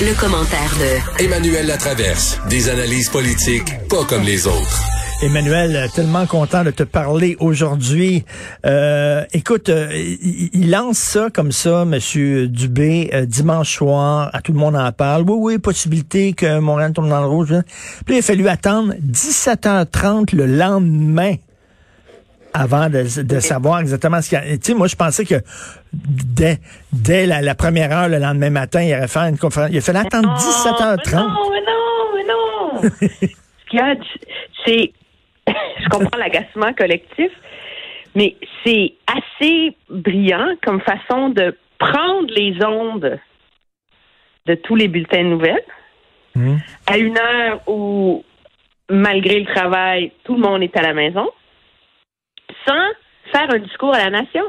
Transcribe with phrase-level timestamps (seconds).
[0.00, 2.40] Le, commentaire de Emmanuel Latraverse.
[2.48, 4.82] Des analyses politiques pas comme les autres.
[5.22, 8.24] Emmanuel, tellement content de te parler aujourd'hui.
[8.64, 14.40] Euh, écoute, euh, il, il lance ça comme ça, Monsieur Dubé, euh, dimanche soir, à
[14.40, 15.24] tout le monde en parle.
[15.28, 17.52] Oui, oui, possibilité que Montréal tombe dans le rouge.
[17.52, 17.62] hein.
[18.06, 21.34] Puis il a fallu attendre 17h30 le lendemain
[22.52, 24.56] avant de, de savoir exactement ce qu'il y a.
[24.58, 25.36] Tu sais, moi, je pensais que
[25.92, 26.58] dès,
[26.92, 29.70] dès la, la première heure, le lendemain matin, il aurait fait une conférence.
[29.72, 31.16] Il a fallu attendre 17h30.
[31.16, 32.90] Non, mais non, mais non.
[33.00, 33.94] Ce qu'il y a,
[34.64, 34.92] c'est,
[35.46, 37.30] je comprends l'agacement collectif,
[38.14, 43.18] mais c'est assez brillant comme façon de prendre les ondes
[44.46, 45.62] de tous les bulletins de nouvelles
[46.36, 46.58] Hmm.
[46.86, 48.24] à une heure où,
[48.88, 51.28] malgré le travail, tout le monde est à la maison,
[52.66, 52.86] sans
[53.32, 54.44] faire un discours à la nation.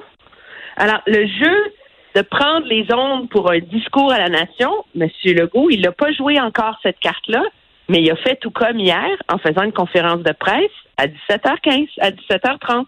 [0.78, 1.73] Alors, le jeu
[2.16, 5.09] de prendre les ondes pour un discours à la nation, M.
[5.26, 7.44] Legault, il n'a pas joué encore cette carte-là,
[7.88, 11.88] mais il a fait tout comme hier en faisant une conférence de presse à 17h15,
[12.00, 12.86] à 17h30.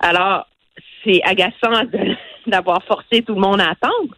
[0.00, 0.46] Alors,
[1.04, 1.84] c'est agaçant
[2.46, 4.14] d'avoir forcé tout le monde à attendre,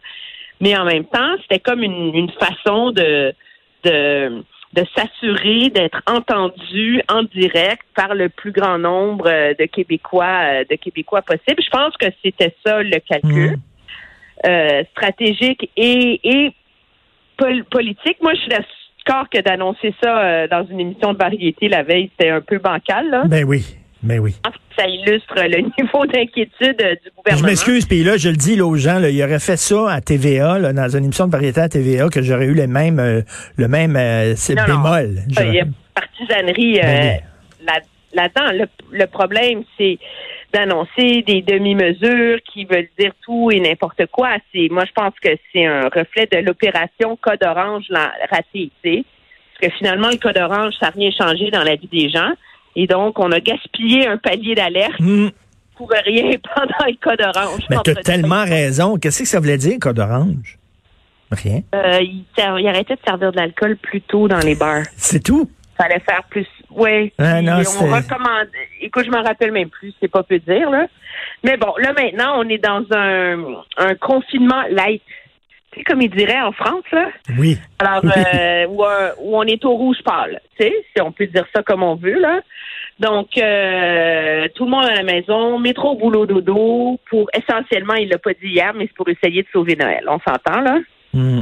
[0.59, 3.33] mais en même temps, c'était comme une, une façon de,
[3.83, 10.39] de, de s'assurer d'être entendu en direct par le plus grand nombre euh, de Québécois,
[10.43, 11.61] euh, de Québécois possible.
[11.61, 14.49] Je pense que c'était ça le calcul Hmm.
[14.49, 16.51] euh, stratégique et, et
[17.37, 18.17] pol- politique.
[18.21, 22.09] Moi, je suis d'accord que d'annoncer ça euh, dans une émission de variété la veille,
[22.17, 23.09] c'était un peu bancal.
[23.09, 23.23] Là.
[23.27, 24.33] Ben oui, ben oui.
[24.37, 27.47] Je pense que ça illustre le niveau d'inquiétude euh, du Je gouvernement.
[27.47, 30.01] m'excuse, puis là, je le dis là, aux gens, là, il aurait fait ça à
[30.01, 33.21] TVA, là, dans une émission de variété à TVA, que j'aurais eu le même, euh,
[33.57, 35.17] le même euh, c'est Non, bémol.
[35.39, 37.19] Euh, Il y a partisanerie euh, Ben
[37.65, 37.79] là-
[38.13, 38.65] là-dedans.
[38.91, 39.97] le, le problème, c'est
[40.53, 44.31] d'annoncer des demi-mesures qui veulent dire tout et n'importe quoi.
[44.53, 48.69] C'est, moi, je pense que c'est un reflet de l'opération Code Orange la- ratée.
[48.83, 49.03] tu sais.
[49.59, 52.31] Parce que finalement, le Code Orange, ça n'a rien changé dans la vie des gens.
[52.75, 55.29] Et donc, on a gaspillé un palier d'alerte Hmm.
[55.75, 57.63] pour rien pendant le Code Orange.
[57.69, 58.97] Mais t'as tellement raison.
[58.97, 60.57] Qu'est-ce que ça voulait dire, code orange?
[61.31, 61.61] Rien.
[61.73, 64.83] Euh, il, arrêtait de servir de l'alcool plus tôt dans les bars.
[64.97, 65.49] C'est tout?
[65.77, 66.47] fallait faire plus.
[66.69, 67.11] Oui.
[67.17, 68.47] Ah, non, on recommande.
[68.81, 70.85] Écoute, je m'en rappelle même plus, c'est pas peu dire, là.
[71.43, 75.01] Mais bon, là, maintenant, on est dans un, un confinement light.
[75.71, 77.09] Tu sais, comme ils diraient en France, là.
[77.37, 77.57] Oui.
[77.79, 81.27] Alors, euh, où, euh, où on est au rouge pâle, tu sais, si on peut
[81.27, 82.41] dire ça comme on veut, là.
[82.99, 88.17] Donc, euh, tout le monde à la maison, métro, boulot, dodo, pour essentiellement, il l'a
[88.17, 90.03] pas dit hier, mais c'est pour essayer de sauver Noël.
[90.07, 90.79] On s'entend, là?
[91.13, 91.41] Hmm.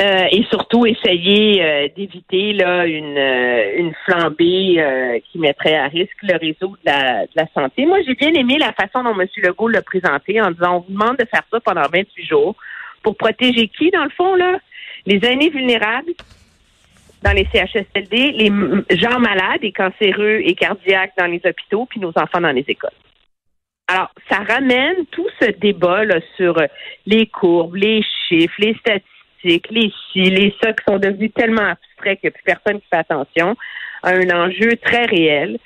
[0.00, 5.88] Euh, et surtout essayer euh, d'éviter là une, euh, une flambée euh, qui mettrait à
[5.88, 7.84] risque le réseau de la, de la santé.
[7.84, 9.26] Moi, j'ai bien aimé la façon dont M.
[9.36, 12.54] Legault l'a présenté en disant on vous demande de faire ça pendant 28 jours
[13.02, 14.58] pour protéger qui, dans le fond, là?
[15.06, 16.12] Les aînés vulnérables
[17.22, 22.12] dans les CHSLD, les gens malades et cancéreux et cardiaques dans les hôpitaux, puis nos
[22.16, 22.90] enfants dans les écoles.
[23.88, 26.66] Alors, ça ramène tout ce débat là, sur euh,
[27.06, 32.20] les courbes, les chiffres, les statistiques, les ci, les ça, qui sont devenus tellement abstraits
[32.20, 33.56] qu'il n'y a plus personne qui fait attention
[34.04, 35.58] à un enjeu très réel.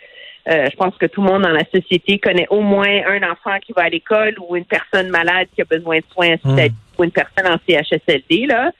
[0.48, 3.58] Euh, je pense que tout le monde dans la société connaît au moins un enfant
[3.60, 7.04] qui va à l'école ou une personne malade qui a besoin de soins hospitaliers ou
[7.04, 8.46] une personne en CHSLD.
[8.46, 8.72] Là.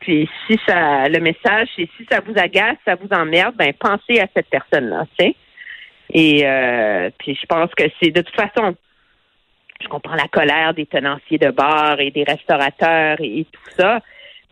[0.00, 4.20] Puis si ça, le message, c'est si ça vous agace, ça vous emmerde, ben pensez
[4.20, 5.36] à cette personne-là, tu sais.
[6.10, 8.74] Et euh, puis je pense que c'est de toute façon,
[9.80, 14.00] je comprends la colère des tenanciers de bars et des restaurateurs et tout ça,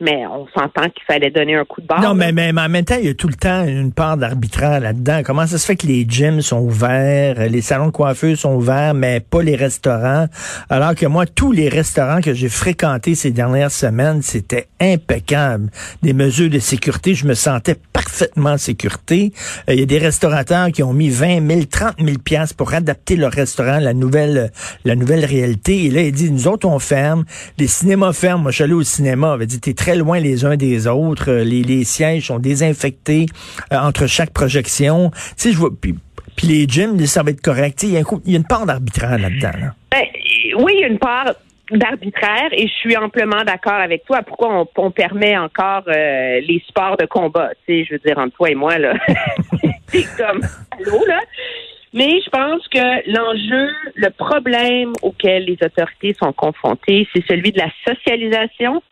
[0.01, 2.03] mais on s'entend qu'il fallait donner un coup de barre.
[2.03, 4.17] Non, mais, mais, mais en même temps, il y a tout le temps une part
[4.17, 5.23] d'arbitraire là-dedans.
[5.25, 8.95] Comment ça se fait que les gyms sont ouverts, les salons de coiffure sont ouverts,
[8.95, 10.27] mais pas les restaurants?
[10.69, 15.71] Alors que moi, tous les restaurants que j'ai fréquentés ces dernières semaines, c'était impeccable.
[16.03, 19.33] Des mesures de sécurité, je me sentais parfaitement en sécurité.
[19.69, 22.75] Euh, Il y a des restaurateurs qui ont mis 20 000, 30 000 piastres pour
[22.75, 24.53] adapter leur restaurant à la nouvelle,
[24.85, 25.85] la nouvelle réalité.
[25.87, 27.25] Et là, il dit, nous autres, on ferme.
[27.59, 28.43] Les cinémas ferment.
[28.43, 29.29] Moi, je suis allé au cinéma.
[29.31, 31.31] Il avait dit, t'es très loin les uns des autres.
[31.31, 33.27] Euh, Les, sièges sont désinfectés
[33.73, 35.13] euh, entre chaque projection.
[35.39, 35.95] Tu sais, puis,
[36.49, 37.85] les gyms, ça va être correct.
[37.85, 39.53] Il y, a une part d'arbitraire là-dedans.
[39.61, 39.75] là.
[39.93, 40.05] Ben,
[40.59, 41.33] oui, il y a une part
[41.71, 44.23] d'arbitraire et je suis amplement d'accord avec toi.
[44.27, 47.51] Pourquoi on, on permet encore euh, les sports de combat?
[47.65, 48.95] Tu sais, je veux dire, entre toi et moi, là,
[49.87, 50.41] c'est comme
[50.73, 51.21] allô, là.
[51.95, 57.59] Mais je pense que l'enjeu, le problème auquel les autorités sont confrontées, c'est celui de
[57.59, 58.83] la socialisation,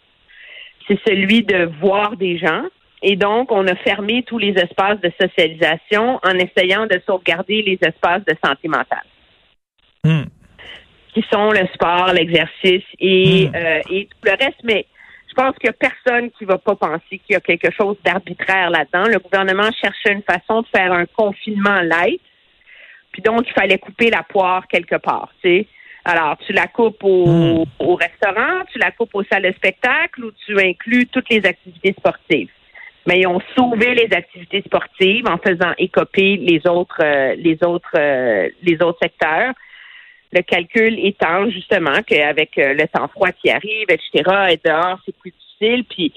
[0.86, 2.64] c'est celui de voir des gens.
[3.02, 7.78] Et donc, on a fermé tous les espaces de socialisation en essayant de sauvegarder les
[7.82, 9.04] espaces de santé mentale.
[10.04, 10.24] Hmm.
[11.12, 13.54] Qui sont le sport, l'exercice et, Hmm.
[13.54, 14.60] euh, et tout le reste.
[14.64, 14.86] Mais
[15.28, 17.96] je pense qu'il n'y a personne qui va pas penser qu'il y a quelque chose
[18.04, 19.08] d'arbitraire là-dedans.
[19.08, 22.20] Le gouvernement cherchait une façon de faire un confinement light.
[23.12, 25.66] Puis donc, il fallait couper la poire quelque part, tu sais.
[26.04, 27.64] Alors, tu la coupes au, Hmm.
[27.78, 31.94] au restaurant, tu la coupes aux salles de spectacle ou tu inclus toutes les activités
[31.98, 32.50] sportives.
[33.06, 37.96] Mais ils ont sauvé les activités sportives en faisant écoper les autres, euh, les autres,
[37.96, 39.52] euh, les autres secteurs.
[40.32, 44.10] Le calcul étant justement qu'avec euh, le temps froid qui arrive, etc.,
[44.50, 45.32] et dehors, c'est plus
[45.64, 45.84] difficile.
[45.88, 46.12] Puis,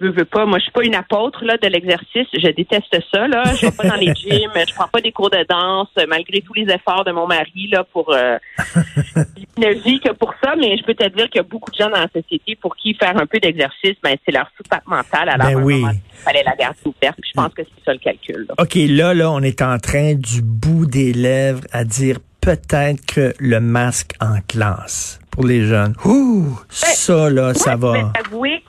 [0.00, 2.26] veux, veux pas, moi, je suis pas une apôtre là de l'exercice.
[2.32, 3.26] Je déteste ça.
[3.28, 6.40] Là, je vais pas dans les gyms, je prends pas des cours de danse, malgré
[6.40, 8.12] tous les efforts de mon mari là pour.
[8.12, 8.38] Euh,
[9.58, 11.76] ne vit que pour ça, mais je peux te dire qu'il y a beaucoup de
[11.76, 15.30] gens dans la société pour qui faire un peu d'exercice, ben c'est leur soupape mentale.
[15.30, 15.82] Alors, Ben oui.
[15.82, 17.18] il fallait la garder ouverte.
[17.26, 18.46] Je pense que c'est ça le calcul.
[18.48, 18.54] là.
[18.58, 23.32] OK, là, là, on est en train du bout des lèvres à dire peut-être que
[23.40, 25.94] le masque en classe pour les jeunes.
[26.04, 28.12] Ouh, ça, là, ça va.
[28.30, 28.62] je vais.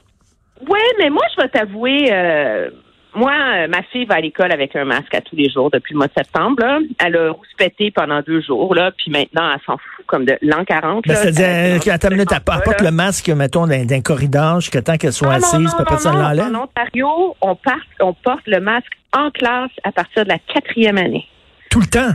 [0.61, 2.07] Oui, mais moi, je vais t'avouer.
[2.11, 2.69] euh,
[3.15, 5.93] moi, euh, ma fille va à l'école avec un masque à tous les jours depuis
[5.93, 6.57] le mois de septembre.
[6.59, 6.79] Là.
[7.03, 10.63] Elle a rouspété pendant deux jours, là, puis maintenant, elle s'en fout comme de l'an
[10.65, 11.03] 40.
[11.07, 11.19] Ben, là.
[11.21, 12.43] C'est-à-dire, Elle- qu'à ta minute, elle
[12.83, 12.89] là.
[12.91, 16.19] le masque, mettons, d'un corridor jusqu'à temps qu'elle soit Ah, non, assise, non, puis non.
[16.19, 16.55] l'enlève?
[16.55, 20.97] En Ontario, on, part, on porte le masque en classe à partir de la quatrième
[20.97, 21.25] année.
[21.71, 22.13] Tout le temps?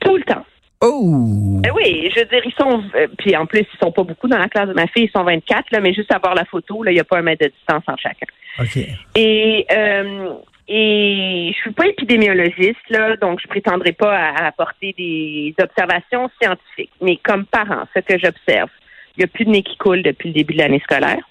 [0.00, 0.44] Tout le temps.
[0.80, 1.60] Oh!
[1.64, 4.28] Eh oui, je veux dire, ils sont, euh, puis en plus, ils sont pas beaucoup
[4.28, 6.44] dans la classe de ma fille, ils sont 24, là, mais juste à voir la
[6.44, 8.26] photo, là, il n'y a pas un mètre de distance entre chacun.
[8.60, 8.76] OK.
[9.16, 10.34] Et, euh,
[10.68, 16.30] et je suis pas épidémiologiste, là, donc je prétendrai pas à, à apporter des observations
[16.40, 16.92] scientifiques.
[17.00, 18.70] Mais comme parent, ce que j'observe,
[19.16, 21.22] il n'y a plus de nez qui coule depuis le début de l'année scolaire.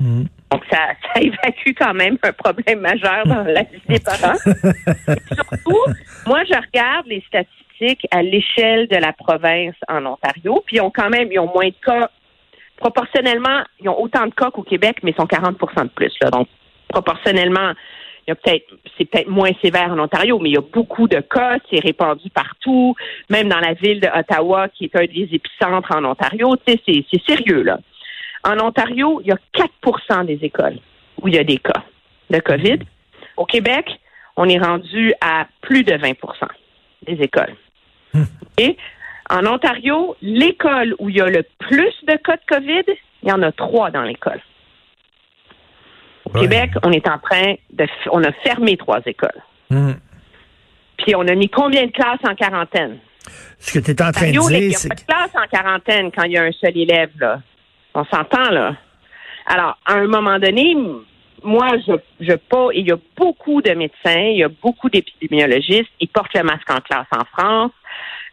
[0.00, 0.26] Mhm.
[0.50, 0.78] Donc, ça,
[1.14, 4.36] ça évacue quand même un problème majeur dans la vie des parents.
[4.46, 5.84] Et surtout,
[6.26, 7.65] moi, je regarde les statistiques
[8.10, 11.68] à l'échelle de la province en Ontario, puis ils ont quand même, ils ont moins
[11.68, 12.10] de cas.
[12.76, 16.12] Proportionnellement, ils ont autant de cas qu'au Québec, mais ils sont 40% de plus.
[16.20, 16.30] Là.
[16.30, 16.48] Donc,
[16.88, 17.72] proportionnellement,
[18.26, 18.66] il y a peut-être,
[18.98, 22.28] c'est peut-être moins sévère en Ontario, mais il y a beaucoup de cas, c'est répandu
[22.30, 22.94] partout,
[23.30, 26.56] même dans la ville de Ottawa, qui est un des épicentres en Ontario.
[26.66, 27.78] Tu sais, c'est, c'est sérieux, là.
[28.44, 30.78] En Ontario, il y a 4% des écoles
[31.20, 31.84] où il y a des cas
[32.30, 32.78] de COVID.
[33.36, 33.90] Au Québec,
[34.36, 36.14] on est rendu à plus de 20%
[37.06, 37.54] des écoles.
[38.58, 38.76] Et
[39.30, 43.32] en Ontario, l'école où il y a le plus de cas de COVID, il y
[43.32, 44.40] en a trois dans l'école.
[46.24, 46.40] Au Ouais.
[46.40, 49.42] Québec, on est en train de, on a fermé trois écoles.
[49.70, 49.96] Mhm.
[50.98, 52.98] Puis on a mis combien de classes en quarantaine?
[53.58, 54.94] Ce que tu es en train Ontario, de là, il dire, n'y a c'est pas
[54.94, 57.40] de classe en quarantaine quand il y a un seul élève, là.
[57.94, 58.76] On s'entend, là.
[59.46, 60.76] Alors, à un moment donné,
[61.42, 65.90] moi, je, je pas, il y a beaucoup de médecins, il y a beaucoup d'épidémiologistes,
[66.00, 67.72] ils portent le masque en classe en France.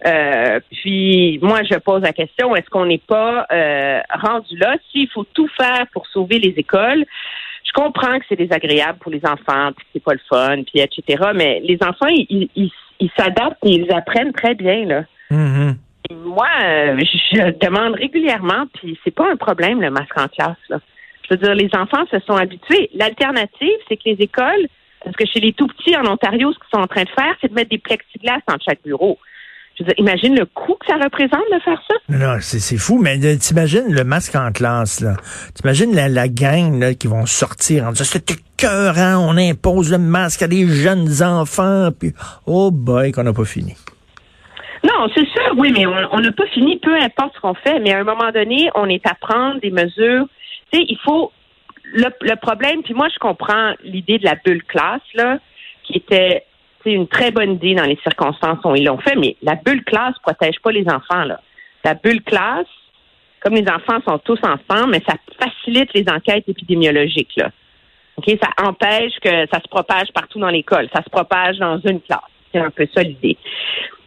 [0.05, 4.75] Euh, puis, moi, je pose la question, est-ce qu'on n'est pas euh, rendu là?
[4.91, 7.05] S'il faut tout faire pour sauver les écoles,
[7.65, 10.81] je comprends que c'est désagréable pour les enfants, puis que c'est pas le fun, puis
[10.81, 11.23] etc.
[11.35, 15.03] Mais les enfants, ils, ils, ils- ils s'adaptent et ils apprennent très bien, là.
[15.31, 15.75] Mhm.
[16.11, 16.99] Moi, euh,
[17.31, 20.57] je demande régulièrement, puis c'est pas un problème le masque en classe.
[20.69, 20.79] Là.
[21.23, 22.89] Je veux dire, les enfants se sont habitués.
[22.93, 24.67] L'alternative, c'est que les écoles,
[25.03, 27.33] parce que chez les tout petits en Ontario, ce qu'ils sont en train de faire,
[27.41, 29.17] c'est de mettre des plexiglas dans chaque bureau.
[29.75, 31.95] Je veux dire, imagine le coût que ça représente de faire ça.
[32.09, 35.15] Non, c'est c'est fou, mais t'imagines le masque en classe, là.
[35.55, 39.97] T'imagines la, la gang là, qui vont sortir en disant c'est écœurant, on impose le
[39.97, 42.13] masque à des jeunes enfants, puis
[42.45, 43.75] oh boy, qu'on n'a pas fini.
[44.83, 47.79] Non, c'est sûr, oui, mais on on n'a pas fini, peu importe ce qu'on fait,
[47.79, 50.27] mais à un moment donné, on est à prendre des mesures.
[50.71, 51.31] Tu sais, il faut.
[51.95, 55.37] Le, le problème, puis moi, je comprends l'idée de la bulle classe, là,
[55.83, 56.43] qui était
[56.83, 59.83] sais, une très bonne idée dans les circonstances où ils l'ont fait, mais la bulle
[59.83, 61.39] classe protège pas les enfants, là.
[61.83, 62.67] La bulle classe,
[63.41, 67.51] comme les enfants sont tous ensemble, mais ça facilite les enquêtes épidémiologiques, là.
[68.27, 70.87] Ça empêche que ça se propage partout dans l'école.
[70.93, 72.19] Ça se propage dans une classe.
[72.51, 73.37] C'est un peu ça l'idée.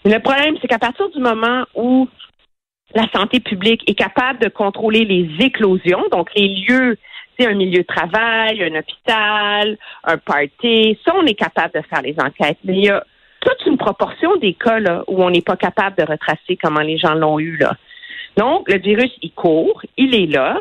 [0.05, 2.09] Le problème, c'est qu'à partir du moment où
[2.95, 7.81] la santé publique est capable de contrôler les éclosions, donc les lieux, c'est un milieu
[7.81, 12.59] de travail, un hôpital, un party, ça, on est capable de faire les enquêtes.
[12.65, 13.05] Mais il y a
[13.41, 16.99] toute une proportion des cas là, où on n'est pas capable de retracer comment les
[16.99, 17.57] gens l'ont eu.
[17.59, 17.77] Là.
[18.37, 20.61] Donc, le virus, il court, il est là,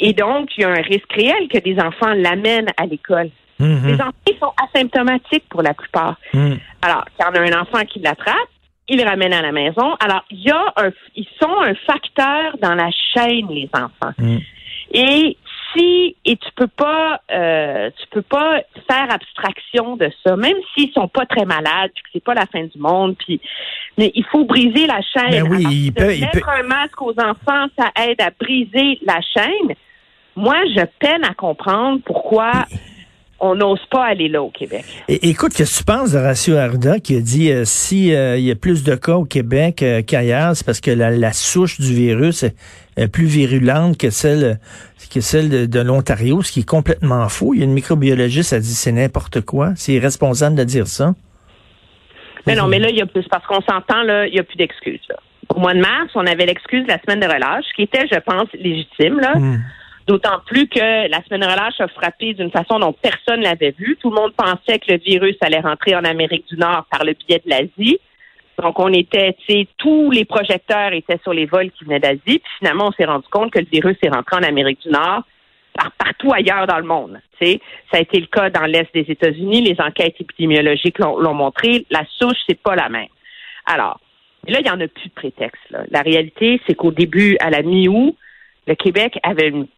[0.00, 3.30] et donc, il y a un risque réel que des enfants l'amènent à l'école.
[3.58, 3.86] Mhm.
[3.86, 6.16] Les enfants sont asymptomatiques pour la plupart.
[6.32, 6.58] Mhm.
[6.82, 8.36] Alors, quand on a un enfant qui l'attrape,
[8.88, 9.94] il le ramène à la maison.
[10.00, 14.14] Alors, il y a un, ils sont un facteur dans la chaîne, les enfants.
[14.18, 14.40] Mhm.
[14.92, 15.36] Et
[15.76, 20.92] si et tu peux pas, euh, tu peux pas faire abstraction de ça, même s'ils
[20.92, 23.40] sont pas très malades, puis que c'est pas la fin du monde, puis
[23.96, 25.42] mais il faut briser la chaîne.
[25.44, 28.98] Ben oui, il peut- il mettre peut- un masque aux enfants, ça aide à briser
[29.04, 29.74] la chaîne.
[30.36, 32.52] Moi, je peine à comprendre pourquoi
[33.40, 34.84] on n'ose pas aller là au Québec.
[35.08, 38.36] É- écoute, qu'est-ce que tu penses de Horacio Arruda qui a dit euh, si euh,
[38.36, 41.32] il y a plus de cas au Québec euh, qu'ailleurs, c'est parce que la, la
[41.32, 42.44] souche du virus
[43.06, 44.58] plus virulente que celle
[45.12, 47.54] que celle de, de l'Ontario, ce qui est complètement faux.
[47.54, 49.72] Il y a une microbiologiste qui a dit c'est n'importe quoi.
[49.76, 51.14] C'est irresponsable de dire ça.
[52.46, 54.42] Mais non, mais là, il y a plus, parce qu'on s'entend, là, il n'y a
[54.42, 55.06] plus d'excuses.
[55.48, 58.18] Au mois de mars, on avait l'excuse de la semaine de relâche, qui était, je
[58.20, 59.34] pense, légitime, là.
[59.36, 59.60] Hmm.
[60.06, 63.98] D'autant plus que la semaine de relâche a frappé d'une façon dont personne l'avait vu.
[64.00, 67.12] Tout le monde pensait que le virus allait rentrer en Amérique du Nord par le
[67.12, 67.98] biais de l'Asie.
[68.62, 72.20] Donc, on était, tu sais, tous les projecteurs étaient sur les vols qui venaient d'Asie.
[72.24, 75.22] Puis finalement, on s'est rendu compte que le virus est rentré en Amérique du Nord
[75.74, 77.20] par partout ailleurs dans le monde.
[77.40, 77.60] Tu sais,
[77.90, 79.62] ça a été le cas dans l'est des États-Unis.
[79.62, 81.86] Les enquêtes épidémiologiques l'ont l'ont montré.
[81.90, 83.06] La souche, c'est pas la même.
[83.66, 84.00] Alors,
[84.48, 85.62] là, il n'y en a plus de prétexte.
[85.70, 85.84] là.
[85.90, 88.16] La réalité, c'est qu'au début, à la mi-août,
[88.66, 89.68] le Québec avait une,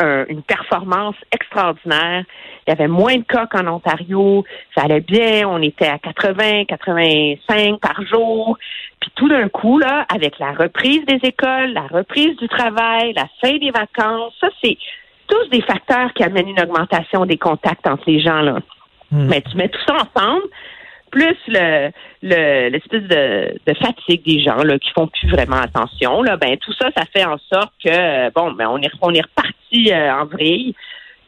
[0.00, 2.24] un- une performance extraordinaire.
[2.66, 4.44] Il y avait moins de cas qu'en Ontario.
[4.74, 5.48] Ça allait bien.
[5.48, 8.58] On était à 80, 85 par jour.
[9.00, 13.26] Puis tout d'un coup, là, avec la reprise des écoles, la reprise du travail, la
[13.40, 14.76] fin des vacances, ça, c'est
[15.26, 18.58] tous des facteurs qui amènent une augmentation des contacts entre les gens, là.
[19.12, 19.26] Hmm.
[19.28, 20.44] Mais tu mets tout ça ensemble,
[21.10, 21.90] plus le
[22.22, 26.56] le- l'espèce de, de fatigue des gens là, qui font plus vraiment attention, là, ben
[26.58, 30.12] tout ça, ça fait en sorte que bon, ben on est on est reparti euh,
[30.14, 30.74] en vrille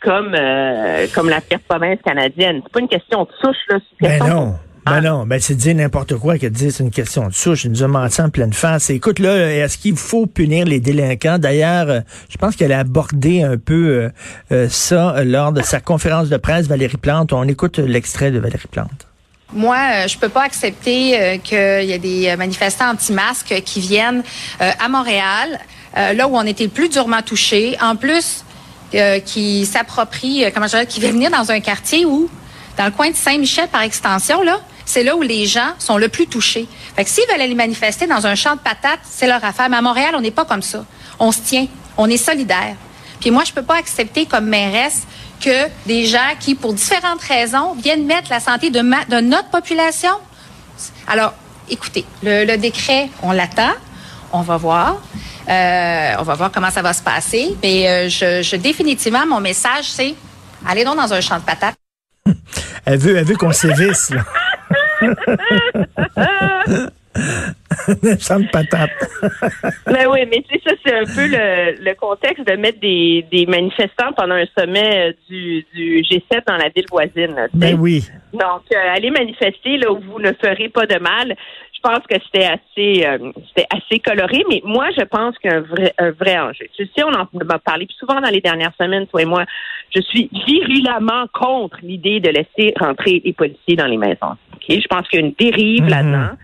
[0.01, 2.61] comme euh, comme la pire province canadienne.
[2.65, 4.55] C'est pas une question de souche là, c'est une Ben question non.
[4.85, 5.01] Ben Ah.
[5.01, 7.65] non, ben c'est de dire n'importe quoi que de dire c'est une question de souche.
[7.67, 8.91] Il nous a menti en pleine face.
[8.91, 11.39] Écoute, là, est-ce qu'il faut punir les délinquants?
[11.39, 14.09] D'ailleurs, euh, je pense qu'elle a abordé un peu euh,
[14.51, 17.33] euh, ça lors de sa conférence de presse, Valérie Plante.
[17.33, 19.07] On écoute l'extrait de Valérie Plante.
[19.53, 24.23] Moi, euh, je peux pas accepter euh, qu'il y ait des manifestants anti-masques qui viennent
[24.61, 25.59] euh, à Montréal,
[25.95, 27.77] là où on était le plus durement touché.
[27.83, 28.45] En plus,
[29.27, 32.31] qui s'approprient, comment je dirais, qui viennent venir dans un quartier où,
[32.79, 36.09] dans le coin de Saint-Michel par extension, là, c'est là où les gens sont le
[36.09, 36.67] plus touchés.
[36.97, 39.69] Fait que s'ils veulent aller manifester dans un champ de patates, c'est leur affaire.
[39.69, 40.85] Mais à Montréal, on n'est pas comme ça.
[41.19, 41.67] On se tient.
[41.99, 42.77] On est solidaire.
[43.21, 45.03] Puis moi, je peux pas accepter comme mairesse
[45.43, 49.51] que des gens qui, pour différentes raisons, viennent mettre la santé de, ma- de notre
[49.51, 50.11] population.
[51.07, 51.35] Alors,
[51.69, 53.73] écoutez, le, le décret, on l'attend.
[54.33, 54.97] On va voir.
[55.49, 57.57] Euh, on va voir comment ça va se passer.
[57.63, 60.15] Mais euh, je, je- définitivement, mon message, c'est
[60.67, 61.75] allez donc dans un champ de patates.
[62.85, 64.23] Elle veut, elle veut qu'on sévisse, là.
[67.89, 68.91] De patate.
[69.87, 73.25] Ben oui, mais tu sais, ça, c'est un peu le, le contexte de mettre des,
[73.31, 77.35] des manifestants pendant un sommet euh, du, du G7 dans la ville voisine.
[77.35, 77.47] là.
[77.53, 78.05] Ben oui.
[78.33, 81.35] Donc, euh, allez manifester là où vous ne ferez pas de mal.
[81.75, 85.93] Je pense que c'était assez, euh, c'était assez coloré, mais moi, je pense qu'un vrai,
[85.99, 86.67] un vrai enjeu.
[86.77, 89.45] Tu sais, on en a parlé souvent dans les dernières semaines, toi et moi.
[89.95, 94.37] Je suis virulemment contre l'idée de laisser rentrer les policiers dans les maisons.
[94.69, 95.89] Je pense qu'il y a une dérive Mhm.
[95.91, 96.37] là-dedans.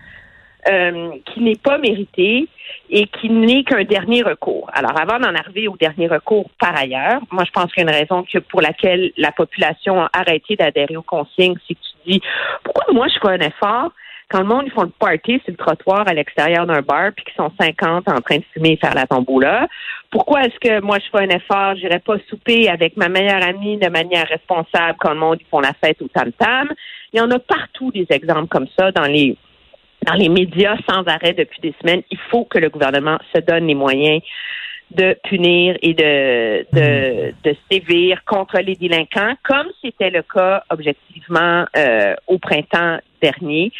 [0.67, 2.47] Euh, qui n'est pas méritée
[2.89, 4.69] et qui n'est qu'un dernier recours.
[4.73, 7.89] Alors, avant d'en arriver au dernier recours par ailleurs, moi, je pense qu'il y a
[7.89, 12.11] une raison que pour laquelle la population a arrêté d'adhérer aux consignes, c'est que tu
[12.11, 12.21] dis,
[12.63, 13.91] pourquoi moi, je fais un effort
[14.29, 17.25] quand le monde, ils font le party sur le trottoir à l'extérieur d'un bar, puis
[17.25, 19.67] qu'ils sont 50 en train de fumer et faire la tombola?
[20.11, 23.77] Pourquoi est-ce que moi, je fais un effort, j'irai pas souper avec ma meilleure amie
[23.77, 26.69] de manière responsable quand le monde, ils font la fête au tam-tam?
[27.11, 29.35] Il y en a partout des exemples comme ça dans les
[30.05, 32.01] dans les médias sans arrêt depuis des semaines.
[32.11, 34.21] Il faut que le gouvernement se donne les moyens
[34.91, 41.65] de punir et de, de, de sévir contre les délinquants, comme c'était le cas objectivement
[41.77, 43.71] euh, au printemps dernier.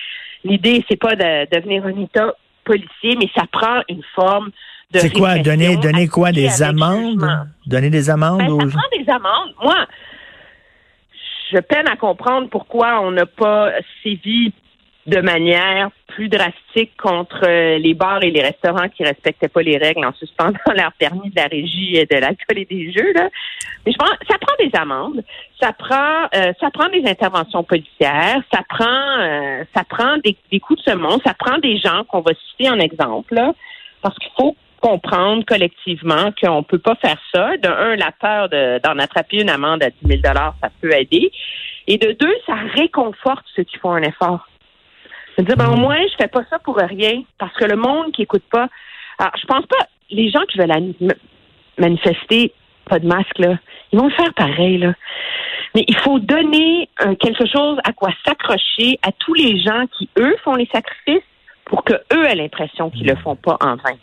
[0.43, 2.33] L'idée, c'est pas de devenir un État
[2.63, 4.51] policier, mais ça prend une forme
[4.91, 5.39] de C'est quoi?
[5.39, 6.31] Donner, donner quoi?
[6.31, 7.25] Des amendes?
[7.65, 8.77] Donner des amendes Ben, aux ça gens?
[8.77, 9.53] prend des amendes.
[9.63, 9.87] Moi,
[11.51, 13.71] je peine à comprendre pourquoi on n'a pas
[14.03, 14.53] sévi
[15.07, 19.77] de manière plus drastique contre euh, les bars et les restaurants qui respectaient pas les
[19.77, 23.13] règles en suspendant leur permis de la régie de l'alcool et des jeux.
[23.13, 23.29] Là.
[23.85, 25.23] Mais je pense ça prend des amendes,
[25.61, 30.83] ça prend euh, ça prend des interventions policières, ça prend euh, ça prend des, coups
[30.83, 33.53] de semonce, ça prend des gens qu'on va citer en exemple, là,
[34.01, 37.55] parce qu'il faut comprendre collectivement qu'on peut pas faire ça.
[37.55, 41.31] De un, la peur de- d'en attraper une amende à 10 000 ça peut aider.
[41.87, 44.48] Et de deux, ça réconforte ceux qui font un effort.
[45.39, 47.23] De dire, ben, au moins, je fais pas ça pour rien.
[47.37, 48.67] Parce que le monde qui écoute pas.
[49.17, 50.93] Alors, je pense pas, les gens qui veulent
[51.77, 52.51] manifester,
[52.83, 53.57] pas de masque, là,
[53.93, 54.93] ils vont le faire pareil, là.
[55.75, 60.09] Mais il faut donner euh, quelque chose à quoi s'accrocher à tous les gens qui,
[60.17, 61.23] eux, font les sacrifices
[61.63, 63.95] pour que eux aient l'impression qu'ils le font pas en vain.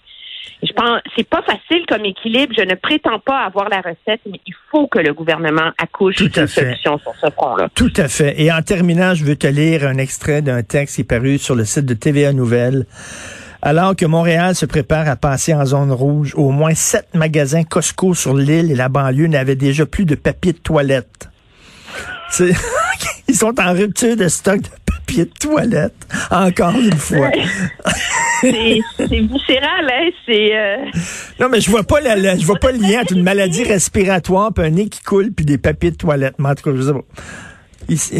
[0.62, 2.54] Je pense c'est pas facile comme équilibre.
[2.56, 6.46] Je ne prétends pas avoir la recette, mais il faut que le gouvernement accouche d'une
[6.46, 7.68] solution sur ce front-là.
[7.74, 8.40] Tout à fait.
[8.40, 11.54] Et en terminant, je veux te lire un extrait d'un texte qui est paru sur
[11.54, 12.86] le site de TVA Nouvelles.
[13.62, 18.14] Alors que Montréal se prépare à passer en zone rouge, au moins sept magasins Costco
[18.14, 21.28] sur l'île et la banlieue n'avaient déjà plus de papier de toilette.
[23.28, 24.68] Ils sont en rupture de stock de
[25.06, 25.94] papier de toilette,
[26.30, 27.30] encore une fois.
[28.40, 30.10] C'est viscéral, hein?
[30.26, 30.76] C'est euh,
[31.40, 33.64] Non, mais je vois pas la, la- je vois pas le lien entre une maladie
[33.64, 36.34] respiratoire, puis un nez qui coule, puis des papiers de toilette.
[36.38, 37.04] Mais en tout cas, je sais pas.
[37.88, 38.18] Ici.